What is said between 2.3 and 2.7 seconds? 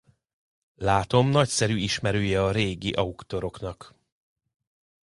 a